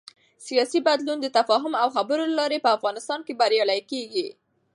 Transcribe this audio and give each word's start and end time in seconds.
سیاسي 0.47 0.79
بدلون 0.87 1.17
د 1.21 1.27
تفاهم 1.37 1.73
او 1.81 1.87
خبرو 1.95 2.23
له 2.29 2.35
لارې 2.39 2.57
په 2.65 2.69
افغانستان 2.77 3.19
کې 3.27 3.33
بریالی 3.39 3.81
کېږي 3.91 4.27